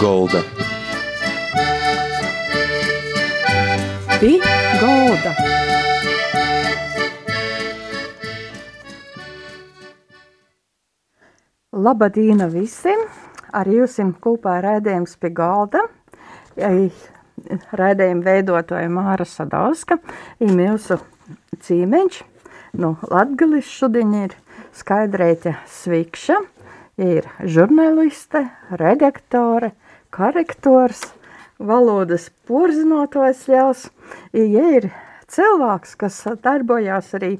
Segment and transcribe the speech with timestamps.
[0.00, 0.40] golda.
[4.20, 4.38] Pie
[4.80, 5.32] golda.
[11.72, 13.02] Labadīna visiem!
[13.52, 15.82] Ar jums kopā raidījums pie galda.
[16.56, 19.98] Raidījuma veidotāja Māra Sadauska
[20.40, 20.96] ir mūsu
[21.66, 22.22] cīmeņš.
[22.80, 24.38] Nu, Latgalis šodien ir
[24.80, 26.40] Skaidrēķa Svikša,
[27.00, 28.46] ir žurnāliste,
[28.80, 29.74] redaktore,
[30.14, 31.02] korektors,
[31.58, 33.86] valodas porzinotājs ļaus,
[34.32, 34.90] ja ir
[35.30, 37.34] cilvēks, kas darbojās arī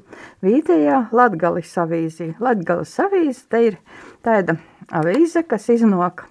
[0.45, 2.31] Vītējā Latgalis avīzī.
[2.39, 3.79] Latgalis avīze te ir
[4.25, 4.57] tāda
[5.01, 6.25] avīze, kas iznāk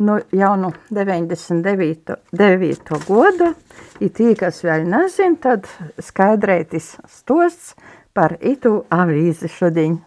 [0.00, 2.16] nu, jau no 99.
[2.32, 3.00] 9.
[3.08, 3.54] gada.
[4.00, 5.68] Ir tie, kas vēl nezina, tad
[6.00, 7.74] skaidrētis stosts
[8.16, 9.98] par itu avīzi šodien.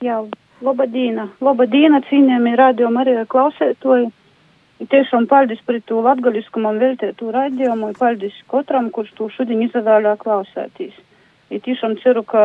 [0.00, 0.22] Jā,
[0.64, 4.10] labadīna, labadīna, cīnījami rādījumi arī klausētoji.
[4.90, 10.94] Tiešām paldies par to latgaļisku man veltētu raidījumu, paldies katram, kurš to šodien izvēlē klausētīs.
[11.52, 12.44] Ir tiešām ceru, ka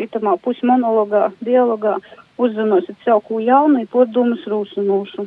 [0.00, 1.96] itamā pusmonologā, dialogā
[2.40, 5.26] uzzināsiet sev ko jaunu, poddomas rūsinošu.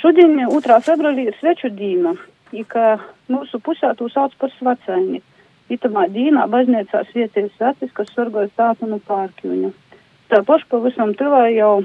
[0.00, 0.80] Šodien, 2.
[0.86, 2.14] februārī, ir sveču dīna,
[2.68, 2.96] ka
[3.28, 5.20] mūsu pusē to sauc par svacēni.
[5.70, 8.98] Itamā dīnā baznīcās vietējas svecis, kas sorgoja stātu no
[10.30, 10.38] pārkjuņa.
[10.38, 11.84] Tā paša pavisam tuvā jau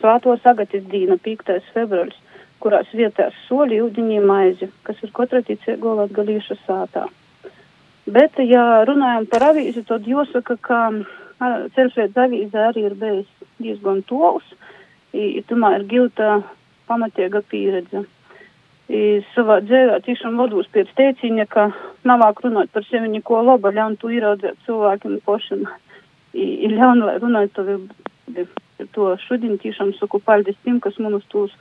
[0.00, 1.60] svāto sagatis dīna, 5.
[1.72, 2.16] februāris
[2.62, 7.08] kurās vietās soļi, ūdeņi, maizi, kas ir katra ticīgo latgalīšu sātā.
[8.06, 10.92] Bet, ja runājam par avīzi, tad jāsaka, ka
[11.74, 13.26] ceļšveids avīze arī ir bijis
[13.58, 14.44] diezgan tols,
[15.12, 16.42] i, tumā ir gilta
[16.86, 18.04] pamatīga pieredze.
[18.92, 21.72] I, savā dzēvē tiešām vados pēc teiciņa, ka
[22.06, 25.66] navāk runāt par sevi neko laba, ļaun tu ieraudzēt cilvēkiem pašam.
[26.32, 27.52] I ļaun, lai runāt
[28.94, 29.06] to,
[29.62, 31.52] tiešām saku paldies tiem, kas manus tos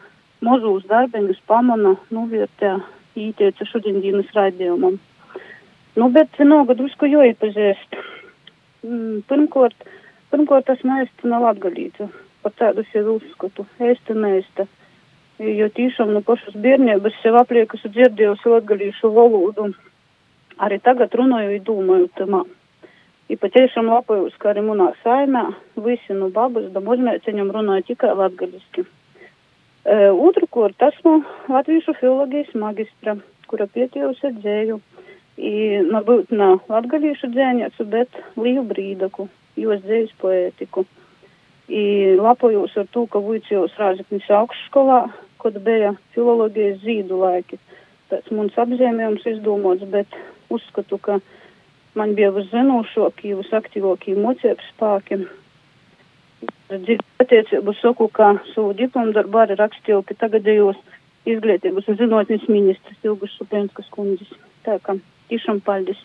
[0.41, 2.77] mazus darbiņus pamana, novērtē,
[3.19, 4.99] īteica šodienas raidījumam.
[5.95, 7.97] Nu, bet vienalga drusku jo iepazīst.
[9.27, 9.75] Pirmkārt,
[10.31, 12.07] pirmkārt, tas mēsta nav atgalīta.
[12.41, 13.67] Par tādu sev uzskatu.
[13.83, 14.65] Ēsta mēsta.
[15.41, 19.71] Jo tīšām no pašas bērnības sev apliekas dzirdējusi latgalīšu valodu.
[20.61, 22.43] Arī tagad runāju un domāju tamā.
[23.31, 25.45] I patiešām lapojos, ka arī munā saimē
[25.79, 28.83] visi no babas da muzmēceņam runāja tikai latgaliski.
[29.81, 33.15] Uh, otru kurt esmu latviešu filologijas magistra,
[33.47, 34.81] kura pietievusi dzēju.
[35.39, 35.53] I,
[35.87, 40.83] varbūt nav latgalīšu dzēņēcu, bet Līju Brīdaku, jos dzējas poētiku.
[41.71, 45.05] I lapojos ar to, ka vuicījos Rāzaknis augšskolā,
[45.41, 47.57] kad bija filologijas zīdu laiki.
[48.11, 50.19] Tāds mums apzīmējums izdomots, bet
[50.51, 51.21] uzskatu, ka
[51.99, 55.23] man bija viszinošākie, visaktīvākie mocības spēki
[56.71, 60.79] attiecību saku, ka savu diplomu darbu arī rakstīju, ka tagadējos
[61.29, 64.31] izglītības un zinātnes ministrs Ilgas Šupenskas kundzes.
[64.65, 64.95] Tā kā
[65.29, 65.99] tiešām paldies.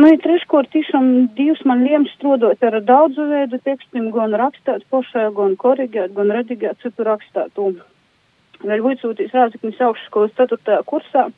[0.00, 5.26] Nu, ja treškārt tiešām Dievs man liems strādāt ar daudzu veidu tekstiem, gan rakstāt pašā,
[5.36, 7.74] gan korigēt, gan redigēt citu rakstātu.
[8.64, 10.78] Vēl vicūtīs Rāzaknis augšskolas 4.
[10.88, 11.28] kursā.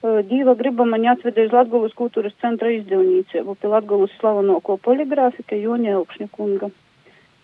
[0.00, 6.28] Dīva griba man atvedē uz Latgulas kultūras centra izdevnīcību pie Latgulas slavenoko poligrāfika Joņa Elkšņa
[6.32, 6.70] kunga.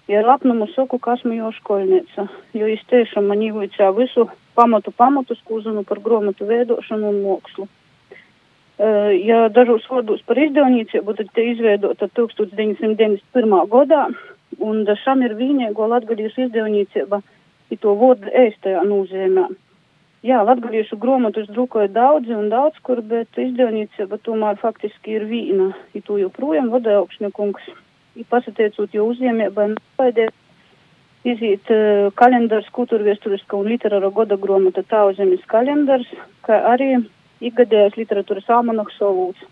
[0.08, 2.24] Ja ar lepnumu saku, ka esmu jau skolniece,
[2.56, 7.68] jo es tiešām man ievicā visu pamatu pamatus, ko zinu par gromatu veidošanu un mākslu.
[9.26, 13.60] Ja dažos vārdos par izdevniecību, tad te izveidota 1991.
[13.68, 14.06] gadā,
[14.64, 17.20] un šam ir vienīgo latgadījušu izdevniecība,
[17.68, 19.48] ir to vārdu ēstajā nozīmē.
[20.24, 26.02] Jā, latgadījušu gromatus drukoja daudzi un daudz kur, bet izdevniecība tomēr faktiski ir vīna, ir
[26.06, 27.68] to joprojām vada augšņakungs
[28.30, 30.32] pasateicot jau uzņēmēbai nespēdēt
[31.26, 36.08] iziet uh, kalendārs kultūrviesturiska un literāra goda gromata Tauzemes kalendārs,
[36.46, 36.94] kā arī
[37.44, 39.42] ikgadējais literatūras almanaks solūts.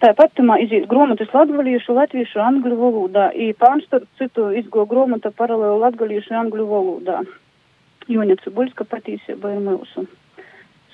[0.00, 6.36] Tāpat tamā iziet gromatas latgaliešu, latviešu, angļu valodā, i pārstarp citu izgo gromata paralēli latgaliešu
[6.40, 7.20] angļu valodā.
[8.10, 10.06] Joņa Cibuļska patīsība ir mūsu.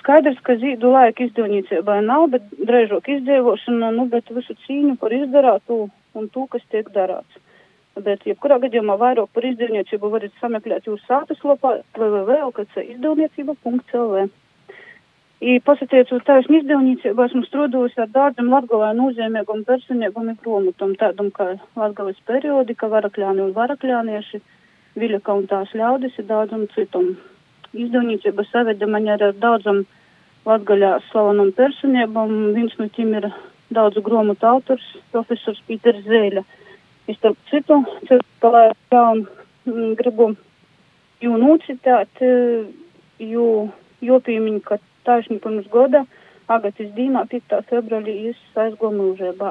[0.01, 5.87] Skaidrs, ka zīdu laika izdevniecībai nav, bet drēžok izdzīvošana, nu, bet visu cīņu par izdarātu
[6.15, 7.43] un to, kas tiek darāts.
[7.97, 14.27] Bet, jebkurā gadījumā vairāk par izdevniecību varat sameklēt jūsu sātas lopā www.lkc izdevniecība.lv.
[15.41, 22.21] I pasatiecot taisnu izdevniecību, esmu strādājusi ar daudziem latgalē nozīmīgam personīgam grāmatām, tādam kā Latgales
[22.29, 24.41] periodika, varakļāni un varakļānieši,
[24.97, 27.15] Viļaka un tās ļaudis ir daudzam citam.
[27.77, 29.85] Izdevniecība saveda man arī ar daudzam
[30.47, 33.27] Latgaļā slavenam personībam, viens no tiem ir
[33.75, 36.45] daudzu grāmatu autors, profesors Pīters Zēļa.
[37.11, 37.81] Es starp citu,
[38.43, 39.25] palēkā un
[39.67, 40.31] mm, gribu
[41.23, 42.23] jū nocitāt,
[43.19, 43.49] jū
[44.07, 46.05] jopīmiņ, ka taisni pirms goda
[46.47, 47.57] Agatis dīnā 5.
[47.67, 49.49] februārī jis aizgo mūžībā.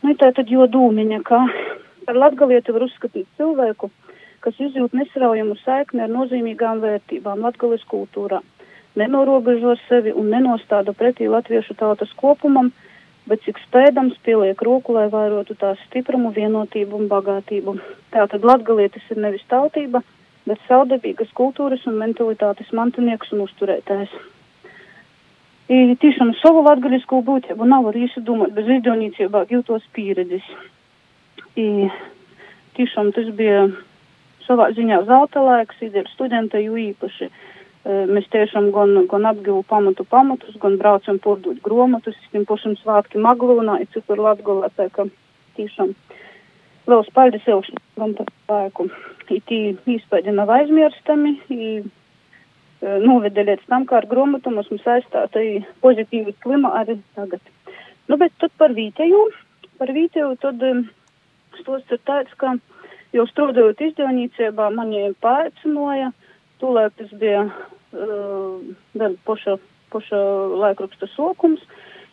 [0.00, 1.42] Nu, tā tad jo dūmiņa, ka
[2.06, 3.90] par latgalieti var uzskatīt cilvēku,
[4.44, 8.40] kas izjūt nesraujamu saikni ar nozīmīgām vērtībām latgalis kultūrā,
[8.96, 12.72] nenorobežo sevi un nenostāda pretī latviešu tautas kopumam,
[13.28, 17.76] bet cik spēdams pieliek roku, lai vairotu tās stiprumu, vienotību un bagātību.
[18.14, 20.02] Tātad latgalietis ir nevis tautība,
[20.48, 24.12] bet saudabīgas kultūras un mentalitātes mantinieks un uzturētājs.
[25.70, 30.48] I tiešām savu latgaļisku būtību nav var izdomāt bez izdevniecībā gūtos pieredzes.
[31.54, 31.86] I
[32.74, 33.68] tiešām tas bija
[34.50, 37.30] savā ziņā zelta laiks, ir studenta ju īpaši.
[38.10, 43.78] Mēs tiešām gan, gan apgivu pamatu pamatus, gan braucam pordūt gromatus, tiem pašam svātki Maglūnā,
[43.80, 45.06] ir citur Latgolā, tā ka
[45.56, 45.94] tiešām
[46.90, 48.90] liels paldies ilgšņam par laiku.
[49.30, 49.60] I tī
[49.94, 51.70] īspēdi nav aizmirstami, i
[52.82, 55.40] noveda līdz tam, kā ar gromatu mums saistāta
[55.84, 57.40] pozitīvi klima arī tagad.
[58.08, 59.20] Nu, bet tad par vītēju,
[59.78, 60.64] par vītēju tad
[61.60, 62.56] stosts ir tāds, ka
[63.16, 66.10] jau strādājot izdevniecībā mani paaicināja,
[66.62, 68.58] tūlēk tas bija uh,
[68.98, 69.56] vēl poša,
[69.94, 70.24] poša
[70.64, 71.62] laikraksta sokums.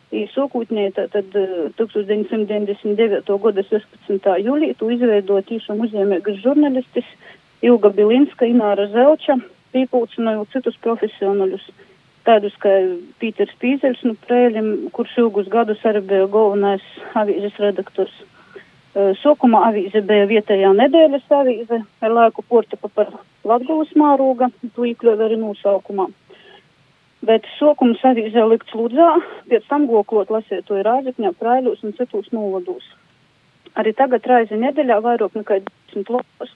[0.07, 1.33] Sokūtnē tad
[1.75, 3.33] 1999.
[3.43, 4.29] gada 16.
[4.39, 7.09] jūlī tu izveidoja tīšām uzņēmēgas žurnalistis
[7.67, 9.35] Ilga Bilinska, Ināra Zelča,
[9.75, 11.65] pīpulcinojot citus profesionāļus,
[12.27, 12.71] tādus kā
[13.19, 16.87] Pīters Pīzeļs, nu prēļim, kurš ilgus gadus arī bija galvenais
[17.19, 18.15] avīzes redaktors.
[18.97, 23.11] Sokumā avīze bija vietējā nedēļas avīze, ar laiku portika par
[23.45, 26.07] Latgulas mārūga, tu iekļuvi arī nosaukumā.
[27.27, 29.11] Bet sokums avīzē likts Ludzā,
[29.51, 32.87] pēc tam goklot lasiet to ir Rāzakņā, Praiļos un citos novados.
[33.77, 35.59] Arī tagad raizi nedēļā vairāk nekā
[35.93, 36.55] 10 lapus,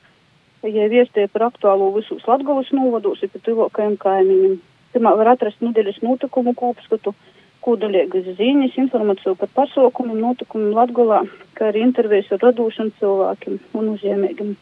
[0.65, 4.57] ja viestie par aktuālo visus Latgulas novados, ir pat tuvākajiem kaimiņiem.
[4.95, 7.13] Pirmā var atrast nedēļas notikumu kopskatu
[7.65, 11.21] kūdaļiegas ziņas, informāciju par pasaukumiem, notikumiem Latgolā,
[11.57, 14.53] kā arī intervijas ar radošiem cilvēkiem un uzņēmējiem.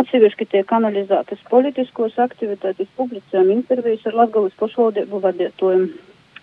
[0.00, 5.88] Atsevišķi tiek analizētas politiskos aktivitātes, publicējam intervijas ar Latgolas pašvaldību vadītājiem.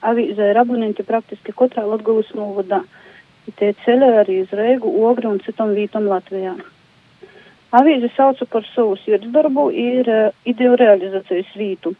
[0.07, 2.83] Avīzē ir abonenti praktiski katrā Latgolas novadā.
[3.57, 6.57] Tie ceļā arī uz Reigu, Ogri un citam vītam Latvijā.
[7.77, 11.95] Avīze sauca par savu sirdsdarbu ir uh, ideju realizācijas vītu.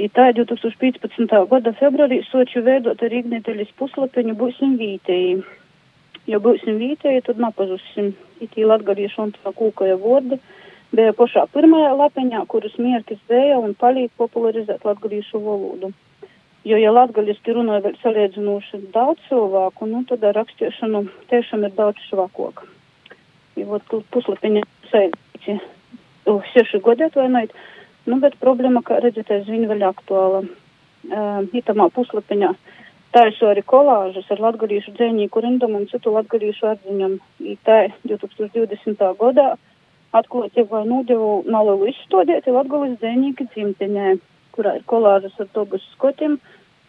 [0.00, 1.34] I tā 2015.
[1.50, 5.42] gada februārī soču veidot ar Igniteļas puslapiņu būsim vītēji.
[6.30, 10.40] Ja būsim vītēji, tad napazusim itī latgaliešu un tā kūkoja vordi
[10.96, 15.92] bija pašā pirmajā lapiņā, kuras mierkis vēja un palīdz popularizēt latgalīšu valodu.
[16.66, 22.00] Jo, ja latgaliski runāja vēl salīdzinoši daudz cilvēku, nu, tad ar rakstīšanu tiešām ir daudz
[22.08, 22.64] švakok.
[23.56, 27.54] Ja, vot, puslapiņa sēdīci, uh, seši gadi atvainojiet,
[28.06, 30.44] nu, bet problēma, kā redzat, aizvien vēl aktuāla.
[31.00, 32.50] Uh, itamā puslapiņā
[33.14, 37.16] taisu arī kolāžas ar latgalīšu dzēnīku rindumu un citu latgalīšu atziņam.
[37.66, 39.02] Tā 2020.
[39.22, 39.48] gadā
[40.16, 44.16] atklāti vai nodevu nelielu izstādīti Latgolas dzēnīki dzimtenē,
[44.54, 46.38] kurā ir kolāžas ar togas skotiem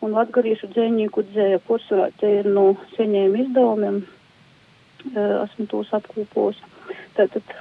[0.01, 2.09] un latgalīšu dzēnīku dzēja pursvarā.
[2.21, 6.57] Te ir no seņiem izdevumiem, e, esmu tos apkūpos.
[7.17, 7.53] Tātad,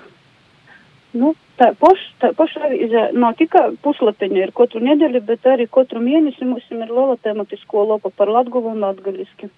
[1.12, 6.02] nu, tā poša, tā poša avīze nav tikai puslapiņa ir katru nedēļu, bet arī katru
[6.04, 9.50] mēnesi mums ir liela tematisko lopa par latgulu un latgaliski.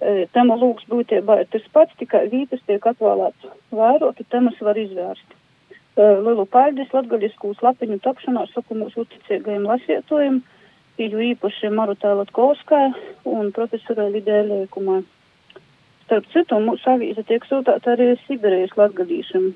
[0.00, 5.36] E, tema lūgs būtībā ir tas pats, tikai vītas tiek atvēlēts vairāk, temas var izvērst.
[6.00, 10.38] Lielu paldies latgaļiskūs lapiņu tapšanā saku mūsu uzticīgajiem lasietojiem,
[11.00, 12.92] jo īpaši Marutā Latkovskai
[13.28, 15.00] un profesorai Lidē Lēkumai.
[16.04, 19.50] Starp citu, mūsu avīze tiek sūtāta arī Sibirijas latgadīšiem,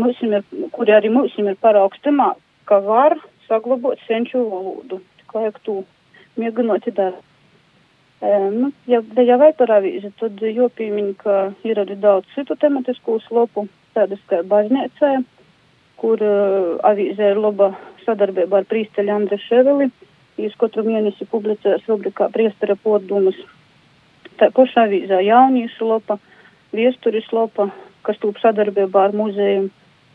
[0.00, 2.32] kur, ir, kuri arī mums ir paraugs temā,
[2.68, 3.16] ka var
[3.48, 5.00] saglabāt senču valodu.
[5.20, 5.82] Tikai jak tu
[6.40, 7.20] mēģinot dara.
[8.24, 13.18] E, nu, ja, ja vai par avīzi, tad jopīmiņ, ka ir arī daudz citu tematisku
[13.26, 15.18] slopu tādas kā baznīcā,
[16.00, 17.70] kur uh, avīzē ir laba
[18.04, 19.90] sadarbība ar prīsteļu Andri Ševeli.
[20.34, 23.36] Viņš katru mēnesi publicēs rubrikā priestara poddumas.
[24.40, 26.18] Tā pašā avīzē jauniešu lopa,
[26.74, 27.68] viesturis lopa,
[28.06, 29.68] kas tūp sadarbībā ar muzeju,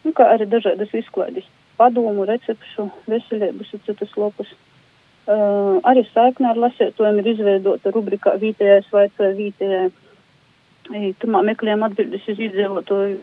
[0.05, 1.47] nu, kā arī dažādas izklaides,
[1.79, 4.51] padomu, recepšu, veselības un citas lopas.
[5.29, 9.89] Uh, arī saikne ar lasētojiem ir izveidota rubrikā Vītējais vai Vītējai.
[11.21, 13.19] Tumā meklējam atbildes uz iedzīvotāju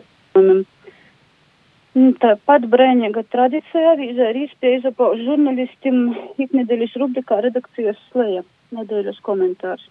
[1.97, 6.11] Tāpat brēņīga tradīcija avīzē ir iespēja izapauž žurnālistim
[6.45, 8.43] iknedēļas rubrikā redakcijas slēja
[8.77, 9.87] nedēļas komentārs.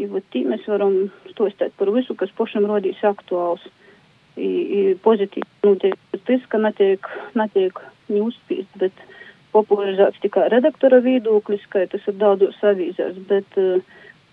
[0.00, 0.94] Jo tī mēs varam
[1.34, 3.66] stostēt par visu, kas pašam rodīs aktuāls.
[4.36, 5.96] I, i pozitīvi notiek
[6.26, 7.08] tas, ka netiek,
[7.38, 7.80] netiek
[8.12, 9.04] neuzspīst, bet
[9.52, 13.82] popularizēts tikai redaktora viedoklis, ka tas ir daudzos avīzēs, bet uh,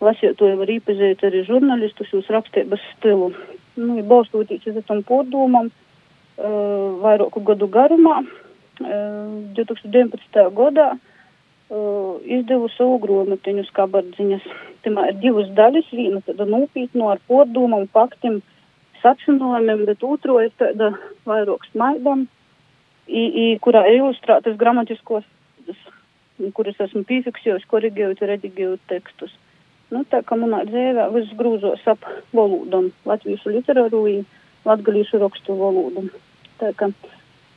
[0.04, 3.34] lasītāji var īpazīt arī žurnālistus uz rakstības stilu.
[3.80, 10.40] Nu, balstoties uz tam pārdomam, uh, vairāku gadu garumā, uh, 2019.
[10.56, 14.48] gadā uh, izdevu savu grāmatiņu skabardziņas.
[14.86, 18.40] Timā ir divas daļas, viena tāda nopietna ar pārdomam, faktiem,
[19.04, 20.94] sacinājumiem, bet otro ir tāda
[21.30, 22.28] vairāk smaidam,
[23.08, 25.26] i, i, kurā ir ilustrētas gramatiskos,
[26.56, 29.34] kuras esmu piefiksējusi, korigējot, redigējot tekstus.
[29.90, 32.04] Nu, tā kā manā dzīvē viss grūzos ap
[32.36, 34.28] valodam, latviešu literāru un
[34.68, 36.06] latgalīšu rakstu valodu.
[36.62, 36.92] Tā kā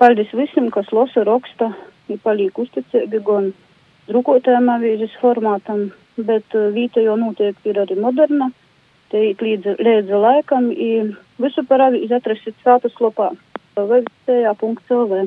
[0.01, 1.73] paldies visiem, kas lasa raksta,
[2.09, 3.53] ir paliek uzticīgi gan
[4.09, 8.49] drukotājiem avīzes formātam, bet uh, vīta jau noteikti ir arī moderna,
[9.13, 13.31] te līdz, līdz laikam, un visu par avīzi atrasit sātas lopā,
[13.79, 15.23] vvc.lv,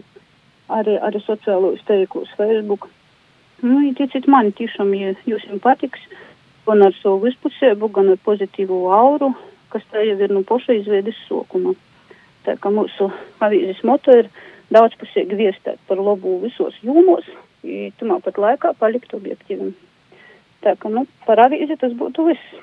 [0.80, 2.90] arī, arī sociālos teiklus Facebook.
[3.64, 6.02] Nu, ticiet man, tiešām, ja jums patiks,
[6.68, 9.32] gan ar savu vispusēbu, gan ar pozitīvu auru,
[9.74, 11.76] kas tā jau ir no paša izveides sokuma.
[12.46, 13.10] Tā kā mūsu
[13.42, 14.30] avīzes moto ir
[14.74, 17.26] daudzpusīgi viestēt par labu visos jūmos,
[18.00, 19.74] tumā pat laikā palikt objektīvim.
[20.66, 22.62] Tā kā, nu, par avīzi tas būtu viss.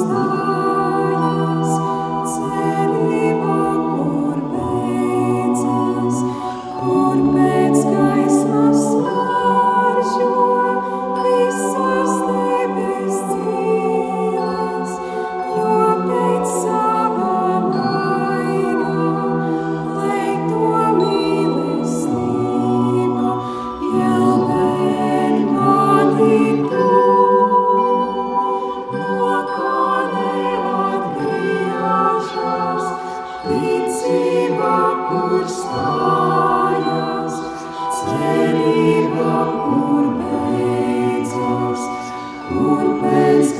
[0.00, 0.49] Ooh.
[43.40, 43.56] Skan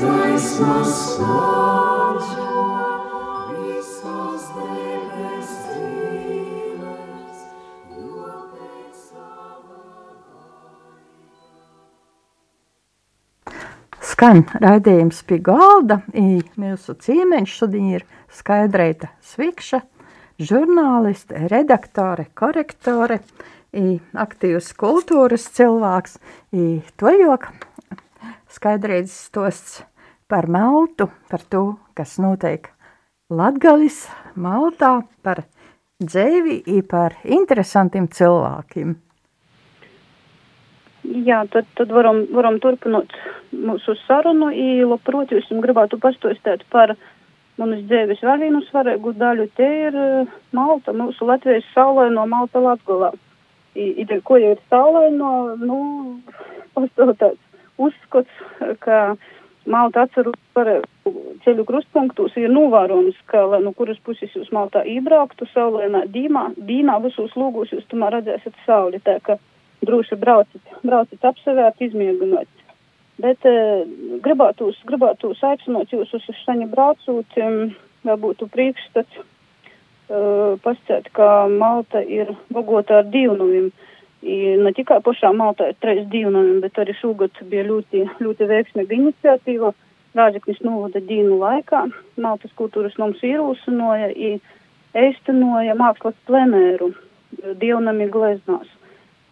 [14.61, 16.05] raidījums pie galda,
[16.61, 19.81] mūsu ciemeņš šodien ir Skaidrēta Svikša,
[20.37, 23.17] žurnāliste, redaktore, korektore,
[23.73, 26.21] aktīvs kultūras cilvēks,
[27.01, 27.49] to jok
[28.51, 29.79] Skaidrētas stosts
[30.27, 31.61] par Maltu, par to,
[31.95, 32.67] kas notiek
[33.31, 35.45] Latgalis, Maltā, par
[36.03, 38.97] dzēvi, par interesantiem cilvēkiem.
[41.25, 43.15] Jā, tad, tad varam, varam turpināt
[43.55, 44.51] mūsu sarunu.
[44.91, 46.93] Labprāt, jūs gribētu pastāstīt par
[47.61, 49.47] manas dzīves vēl vienu svarīgu daļu.
[49.55, 53.13] Te ir eh, Malta, mūsu Latvijas saulaino Malta Latgulā.
[53.79, 55.31] Ideja, ko jau ir saulaino,
[55.63, 55.79] nu,
[56.75, 58.41] pastāv tāds uzskats,
[58.83, 59.15] ka
[59.69, 60.67] Malta atceru par
[61.45, 66.97] ceļu krustpunktus ir novērojams, ka, lai no kuras puses jūs Maltā iebrauktu, saulainā dīmā, dīnā
[67.03, 69.01] visos lūgos jūs tomēr redzēsiet sauli.
[69.05, 69.37] Tā, ka,
[69.85, 72.49] droši brauciet, brauciet apsevērt, izmēģinot.
[73.21, 73.83] Bet uh,
[74.23, 77.37] gribētu, gribētu aicināt jūs uz šani braucot,
[78.07, 83.71] lai būtu priekšstats, uh, pasciet, ka Malta ir bagota ar divnuvim.
[84.21, 88.97] I ne tikai pašā Maltā ir trīs divnuvim, bet arī šogad bija ļoti, ļoti veiksmīga
[88.97, 89.73] iniciatīva.
[90.17, 91.85] Rāģeknis novada dīnu laikā.
[92.19, 94.11] Maltas kultūras mums ierūsinoja,
[95.05, 96.91] īstenoja mākslas plenēru
[97.61, 98.67] dievnami gleznās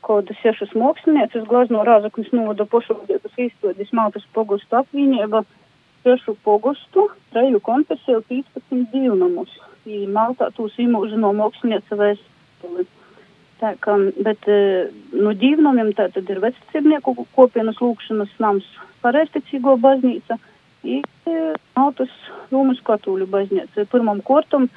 [0.10, 5.43] kādas sešas mākslinieces glazno Rāzaknis novada pašvaldības izstādes Maltas pogustu apvienība
[6.05, 9.51] sešu pogustu, treju konfesiju, 15 divnamus.
[9.86, 12.88] I Maltā tūs imūži no mākslinieca vēstuli.
[13.59, 14.45] Tā kā, bet
[15.11, 18.67] no dzīvnomiem tā tad ir vecticībnieku kopienas lūkšanas nams
[19.03, 20.37] pareisticīgo baznīca
[20.87, 21.01] i
[21.75, 22.13] Maltas
[22.53, 23.83] Rūmas katoļu baznīca.
[23.91, 24.69] Pirmam kortam,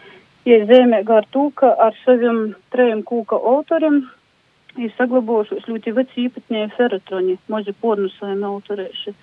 [0.49, 4.03] ja zemē gar to, ka ar saviem trejiem kūka autoriem
[4.81, 9.15] ir saglabojušies ļoti veci īpatņēji feratroni, mazi pornusājumi autorēši.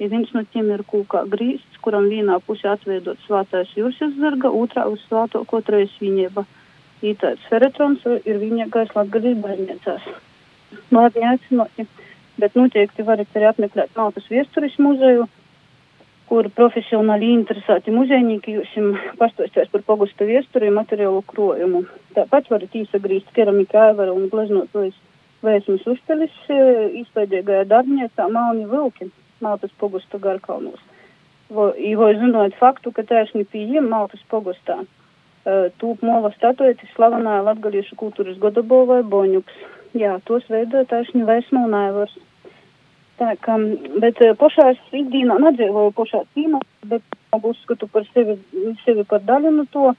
[0.00, 4.88] Ja viens no tiem ir kūkā grīsts, kuram vienā pusē atveidot svātais jūras zarga, otrā
[4.90, 6.42] uz svāto kotrais viņieba.
[7.02, 10.04] Ītais Feretons ir viņniekais Latgadīs baļņiecās.
[10.94, 11.86] Lātņi aicinoši,
[12.40, 15.26] bet noteikti varat arī apmeklēt Maltas viesturis muzeju,
[16.30, 18.72] kur profesionāli interesēti muzeinieki jūs
[19.20, 21.84] pastostēs par pagustu viesturi un materiālu krojumu.
[22.16, 24.96] Tāpat varat īsagrīzt keramika ēvara un gleznotojas
[25.44, 26.34] vēsmas uzpelis
[27.04, 29.10] izpēdīgajā darbniecā Malni Vilki,
[29.44, 30.80] Maltas pogusta garkalnos.
[31.52, 34.80] Vo, jo zinot faktu, ka taisni pieejam Maltas pogustā
[35.44, 39.58] tūp mova statuetis slavenā latgaliešu kultūras godabovai Boņuks.
[39.94, 42.14] Jā, tos veidoja taisni Vēsma un Aivars.
[43.20, 43.58] Tā kā,
[44.02, 46.58] bet uh, pošās ikdīnā nedzīvoju pošā cīmā,
[46.90, 47.04] bet
[47.36, 48.34] uzskatu par sevi,
[48.82, 49.92] sevi par daļu no to,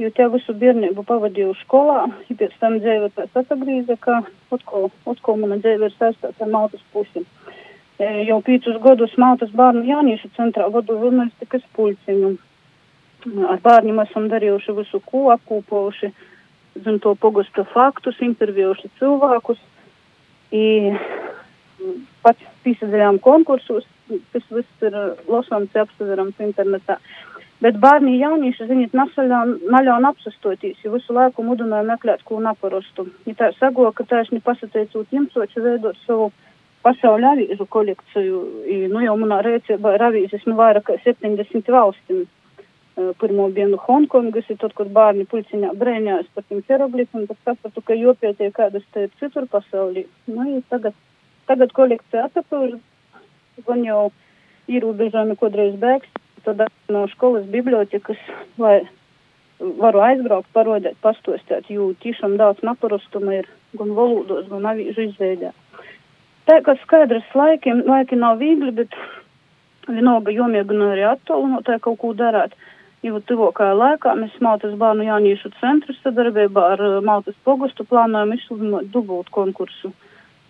[0.00, 4.22] jo te visu bērnību pavadīju skolā, ja pēc tam dzīve pēc atgrīza, ka
[4.54, 7.26] atkal, atkal mana dzīve ir saistāta ar Maltas pusi.
[8.00, 12.32] Jau piecus gadus Maltas bērnu jauniešu centrā vadu žurnālistikas pulciņu.
[13.24, 16.10] Ar bērniem esam darījuši visu, ko apkūpojuši,
[16.84, 19.60] zin to pogusta faktus, intervjuši cilvēkus.
[20.54, 20.64] I
[22.24, 23.86] pats piesaistījām konkursus,
[24.32, 24.96] tas viss ir
[25.30, 26.98] lasāms, apstāverams internetā.
[27.64, 33.06] Bet bērni jaunieši, ziniet, naļaun apsastotīs, jo visu laiku mudināja meklēt, ko naparastu.
[33.28, 36.30] Ja tā sago, ka taisni pasateicot jums, soči veidot savu
[36.84, 38.40] pasaules avīžu kolekciju.
[38.68, 42.26] I, nu, jau manā rēcībā ir avīzes nu vairāk kā 70 valstīm.
[42.94, 47.96] Pirmo dienu Hongkongas, ir tad, kur bērni puļciņā brēņājas par tiem hieroglifiem, tad sapratu, ka
[47.98, 50.04] jopietiek kādas te ir citur pasaulī.
[50.30, 50.94] Nu, ja tagad,
[51.50, 52.76] tagad kolekcija atapūž,
[53.66, 54.04] gan jau
[54.70, 56.12] ierobežojumi kodreiz bēgs,
[56.46, 58.20] tad no skolas bibliotekas,
[58.62, 58.84] lai
[59.58, 65.50] varu aizbraukt, parodēt, pastostēt, jo tiešām daudz naparostuma ir gan valodos, gan avīžu izveidē.
[66.46, 68.94] Tā kā skaidrs laikiem, laiki nav viegli, bet
[69.88, 72.54] vienalga jomēģina arī attālinot, tā kaut ko darāt.
[73.04, 79.28] Jo tuvākajā laikā mēs Maltas bērnu jauniešu centru sadarbībā ar Maltas pogustu plānojam izsludināt dubult
[79.34, 79.90] konkursu.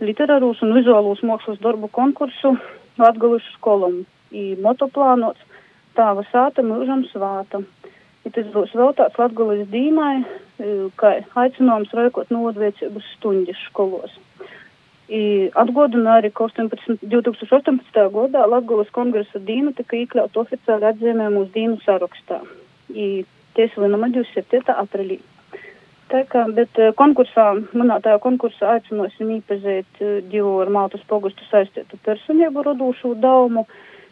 [0.04, 2.54] Literārūs un vizuālūs mākslas darbu konkursu
[3.02, 4.04] Latgalušu skolam.
[4.30, 5.42] I motoplānots
[5.98, 7.64] tāva sāta mūžam svāta.
[8.24, 10.22] Ja tas būs vēl tāds Latgalis dīnai,
[11.00, 11.10] kā
[11.42, 14.14] aicinājums raikot nodviecības stundas skolos.
[15.14, 18.00] I atgādina arī, ka 18, 2018.
[18.14, 22.40] gadā Latvijas kongresa dīna tika iekļauta oficiāli atzīmējumu uz dīnu sarakstā.
[22.90, 23.22] I
[23.54, 24.74] tieslinama 27.
[24.74, 25.20] aprīlī.
[26.10, 27.46] Tā kā, bet konkursā,
[27.78, 33.64] manā tajā konkursā aicinosim īpazēt divu ar Maltas pogustu saistītu personību rodūšu daumu.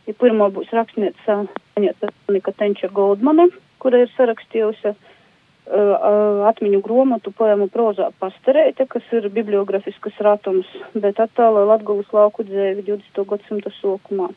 [0.07, 1.43] Ja pirmo būs rakstniece
[1.79, 3.51] Aņeta Tenča Goldmane,
[3.83, 4.95] kura ir sarakstījusi
[5.70, 13.25] atmiņu grāmatu poemu prozā pastarēte, kas ir bibliografiskas ratums, bet attālē Latgulas lauku dzēvi 20.
[13.29, 14.33] gadsimta sākumā.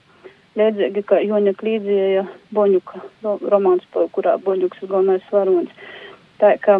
[0.55, 3.01] Līdzīgi kā Joņa Klīdzieja Boņuka
[3.51, 5.73] romāns, kurā Boņuks ir galvenais varonis.
[6.39, 6.79] Tā kā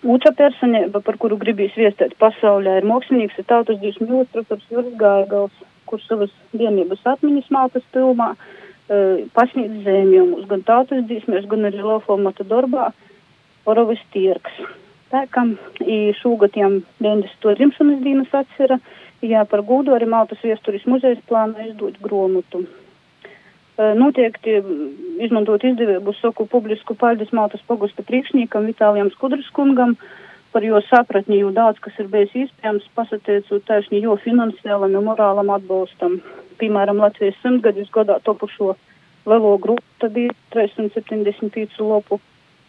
[0.00, 4.94] Otra personība, par kuru gribīs viestēt pasaulē, ir mākslinieks, ir tautas dzīves mīlestības profesors Juris
[4.96, 11.84] Gaigals, kurš savas dienības atmiņas Maltas pilmā uh, pasniedz zēmjumus gan tautas dzīves, gan arī
[11.84, 12.88] Lofomata darbā.
[13.64, 14.52] Uh, Orovas tirgs.
[15.10, 15.42] Kā
[16.20, 17.56] šogad jām 90.
[17.58, 18.78] dzimšanas dienas atcera,
[19.22, 22.62] jā, par gūdu arī Maltas viesturis muzejs plāno izdot gromutu.
[23.96, 24.58] Noteikti
[25.24, 29.96] izmantot izdevību saku publisku paldies Maltas pogusta priekšniekam Vitālijam Skudriskungam
[30.52, 35.52] par jo sapratni, jo daudz, kas ir bijis iespējams, pasateicot taisni jo finansiālam un morālam
[35.54, 36.18] atbalstam.
[36.60, 38.74] Piemēram, Latvijas simtgadus gadā topušo
[39.30, 42.20] lielo grupu, bija 375 lopu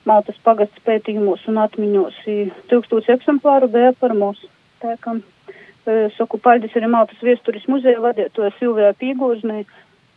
[0.09, 2.23] Maltas pagasts pētījumos un atmiņos.
[2.71, 4.49] Tūkstoši eksemplāru bija par mūsu.
[4.81, 9.61] Kā e, saku paldies arī Maltas viesturis muzeja vadītoja Silvijā Pīgožnai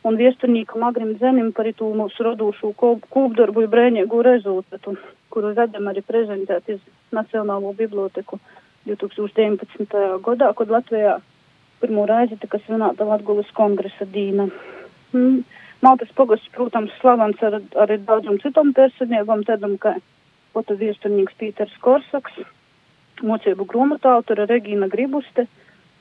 [0.09, 4.97] un viesturnīkam Agrim Zenim par itū mūsu rodūšu kūpdarbu brēņēgu rezultātu,
[5.33, 6.81] kuru vedam arī prezentēt iz
[7.13, 8.41] Nacionālo biblioteku
[8.89, 10.01] 2019.
[10.25, 11.19] gadā, kad Latvijā
[11.81, 14.49] pirmo reizi tika svinēta Latgulas kongresa dīna.
[15.13, 15.45] Mm.
[15.85, 19.99] Maltas pogasts, protams, slavens ar, ar daudzam citam personībam, tādam kā
[20.55, 22.37] Ota viesturnieks Pīters Korsaks,
[23.27, 25.49] mocību gromatu autora Regīna Gribuste,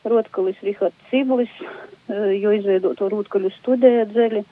[0.08, 4.44] Rotkalis Rihards Ciblis, e, jo izveidoto Rotkaļu studēja dzeļi,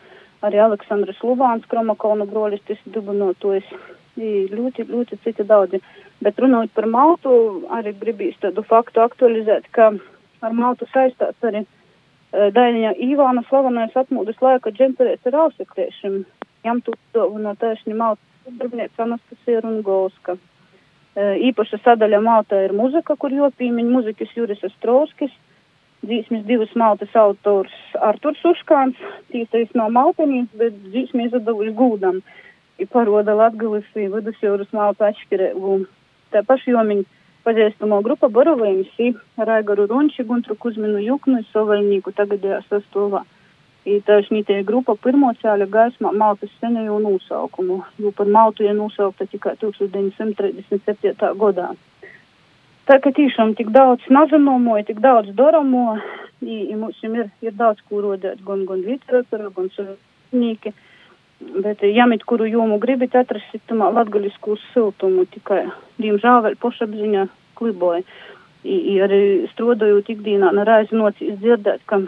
[0.47, 3.67] arī Aleksandrs Lubāns, Kromakona brolis, tas dubinotojas,
[4.17, 5.79] i ļoti, ļoti citi daudzi.
[6.25, 7.35] Bet runājot par Maltu,
[7.77, 9.93] arī gribīs tādu faktu aktualizēt, ka
[10.41, 11.80] ar Maltu saistās arī uh,
[12.31, 16.21] Dainiņa Īvāna slavenais atmūdas laika džemperēts ar ausekliešiem.
[16.63, 20.37] Jam tu no tēšņa Maltu darbinieks Anastasija Rungolska.
[21.11, 25.33] Uh, īpaša sadaļa Maltā ir muzika, kur jopīmiņ muzikas Juris Ostrovskis
[26.05, 28.97] dzīsmes divas maltas autors Arturs Uškāns,
[29.31, 32.21] tīsais no Malpenīs, bet dzīsmi izdevuši gūdam.
[32.81, 35.75] I paroda Latgalis i vidusjūras maltu atšķirību.
[36.33, 37.05] Tā paši jomiņi
[37.45, 43.23] pazīstamo grupa Borovējums i Raigaru Runči, Guntru Kuzminu Juknu i Sovaļnīku tagadējā sastovā.
[43.85, 49.25] I taisnī tie grupa pirmo ceļa gaismā Maltas senējo nosaukumu, jo par Maltu ir nosaukta
[49.31, 51.31] tikai 1937.
[51.41, 51.71] gadā.
[52.89, 55.97] Tā kā tiešām tik daudz nazanomo, tik daudz doramo,
[56.41, 60.73] i, i mums ir, ir daudz, ko rodēt, gan, gan literatūra, gan savnīki.
[61.41, 65.63] Bet, ja mit kuru jomu gribat atrast, tamā latgaļisku siltumu, tikai,
[66.01, 67.25] diemžēl, vēl pošapziņā
[67.57, 68.03] kliboja.
[68.61, 69.21] I, i arī
[69.55, 72.03] strodojot ikdienā, nereiz nocīs dzirdēt, ka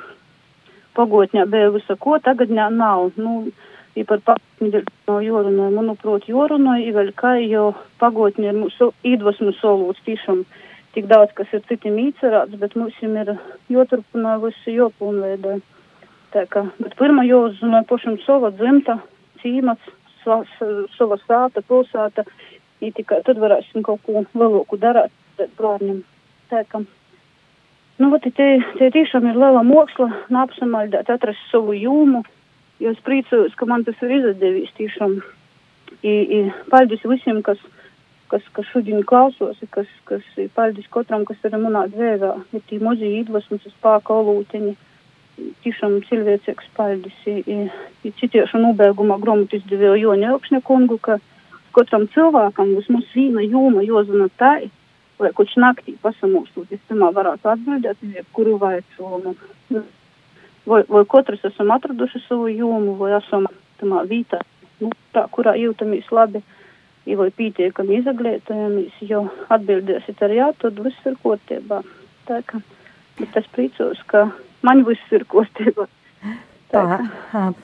[0.98, 3.10] pagotņā bija visa ko, tagadņā nav.
[3.18, 3.48] Nu,
[3.98, 7.72] i par pagotņu no jorunai, manuprāt, jorunai, i vēl kā, jo
[8.04, 10.44] pagotņi ir mūsu iedvesmu solūts tiešām
[10.94, 13.34] tik daudz, kas ir citiem īcerāts, bet mums ir
[13.74, 15.58] joturpinā visu jopūnveidē.
[16.34, 19.00] Tā kā, bet pirmā jāuzzina pašam sava dzimta,
[19.44, 19.92] cīmats,
[20.24, 22.26] sava sāta, pilsēta,
[22.84, 25.14] i tikai tad varēsim kaut ko vēloku darāt
[25.60, 26.02] bērniem.
[26.52, 26.84] Tā kā,
[28.00, 32.24] nu, vat, te, te tiešām ir liela moksla, nāpsamaldēt, atrast savu jūmu,
[32.84, 35.22] jo es priecājos, ka man tas ir izdevies tiešām.
[36.04, 36.38] I, i,
[36.72, 37.62] paldies visiem, kas
[38.34, 42.80] kas, kas šodien klausos, kas, kas ir paldies katram, kas ir manā dzēvē, ir tī
[42.82, 44.74] mozi iedvesmas uz pāka olūteņi.
[45.64, 47.16] Tiešām cilvēcīgs paldies.
[47.26, 51.18] Ir citiešu nobeigumā gromatu izdevēju Joņa Elkšņa kungu, ka
[51.74, 54.70] katram cilvēkam vismaz vīna jūma jozina tai,
[55.20, 58.04] lai kurš naktī pasamūstot, es tamā varētu atbildēt,
[58.36, 59.34] kuru vaicojumu.
[60.70, 63.50] Vai, vai katrs esam atraduši savu jūmu, vai esam
[63.82, 64.40] tamā vītā,
[64.80, 66.44] nu, tā, kurā jūtamies labi
[67.06, 71.82] ja vai pietiekami izglītojamies, jo atbildēsit ar jā, tad viss ir kārtībā.
[72.30, 72.62] Tā kā,
[73.20, 74.30] bet es priecos, ka
[74.66, 75.88] man viss ir kārtībā.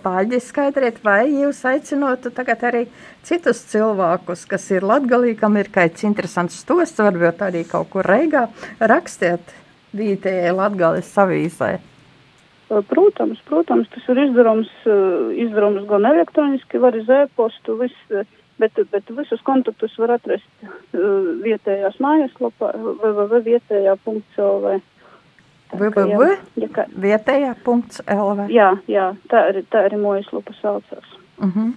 [0.04, 2.84] Paldies, skaidriet, vai jūs aicinotu tagad arī
[3.26, 8.46] citus cilvēkus, kas ir latgalī, kam ir kāds interesants stosts, varbūt arī kaut kur reigā,
[8.80, 9.56] rakstiet
[9.98, 11.80] vietējai latgalis savīzē.
[12.70, 14.70] Protams, protams, tas ir izdarams,
[15.42, 18.14] izdarams gan elektroniski, var iz e-postu, viss
[18.60, 22.74] bet, bet visus kontaktus var atrast uh, vietējās mājaslapā
[25.74, 28.40] www.vietējā.lv.
[28.54, 31.08] Jā, jā, tā arī, tā arī mājaslapa saucās.
[31.38, 31.60] Uh mhm.
[31.60, 31.70] -huh.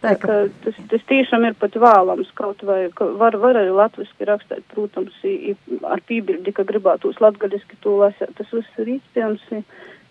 [0.00, 0.48] Tā, ka...
[0.64, 2.88] tas, tas tiešām ir pat vēlams kaut vai,
[3.20, 8.32] var, var arī latviski rakstīt, protams, i, i, ar pībildi, ka gribētos latgaliski to lasēt.
[8.36, 9.40] Tas viss ir īstens,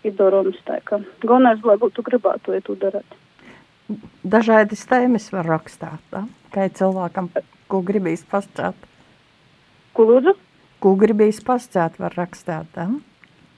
[0.04, 3.04] ir darams tā, ka galvenais, lai būtu gribētu, ja to darāt
[4.24, 6.02] dažādas tēmas var rakstīt.
[6.12, 6.24] Da?
[6.54, 7.30] Kā cilvēkam,
[7.70, 8.88] ko gribīs pastāstīt?
[9.96, 10.34] Ko lūdzu?
[10.82, 12.70] Ko gribīs pastāstīt, var rakstīt.
[12.76, 12.88] Da?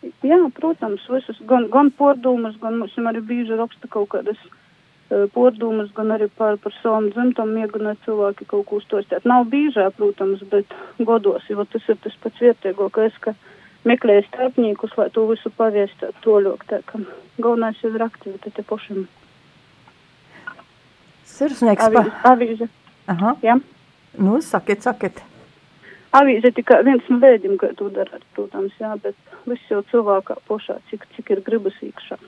[0.02, 5.92] Jā, protams, visus, gan, gan pordumus, gan mums arī bieži raksta kaut kādas uh, pordumus,
[5.94, 9.26] gan arī par, par savam dzimtam iegunēt cilvēki kaut ko uztostēt.
[9.30, 13.36] Nav biežā, protams, bet godos, jo tas ir tas pats vietēgākais, ka
[13.86, 16.66] meklēja starpniekus, lai to visu paviestētu toļok.
[16.70, 17.02] Tā ka
[17.38, 19.06] galvenais ir aktivitāte pašam.
[21.32, 21.86] Sirsnieks.
[21.86, 22.16] Avīze.
[22.28, 22.68] Avīze.
[23.12, 23.36] Aha.
[23.46, 23.60] Jā.
[24.18, 25.22] Nu, sakiet, sakiet.
[26.12, 29.16] Avīze tikai viens no veidiem, kā to darāt, protams, jā, bet
[29.48, 32.18] viss jau cilvēkā pošā, cik, cik ir gribas īkšā.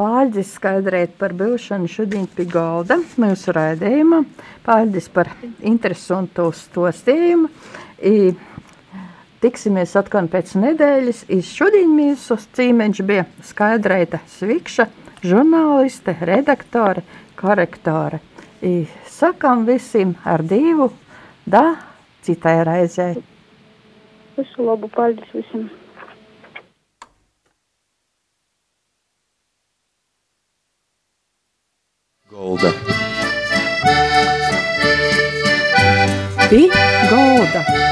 [0.00, 4.22] Paldies skaidrēt par būšanu šodien pie galda mūsu raidījumā.
[4.64, 5.28] Paldies par
[5.60, 7.50] interesantu stostījumu.
[8.08, 8.30] I,
[9.44, 11.26] tiksimies atkal pēc nedēļas.
[11.28, 14.88] I šodien mūsu cīmeņš bija skaidrēta svikša
[15.20, 17.04] žurnāliste, redaktore,
[17.36, 18.22] korektore.
[18.64, 20.88] I sakām visiem ar divu,
[21.44, 21.74] da,
[22.24, 23.10] citai reizē.
[24.40, 25.68] Visu labu, paldies visiem!
[32.30, 32.70] Golda.
[36.48, 36.70] Pi
[37.10, 37.89] golda.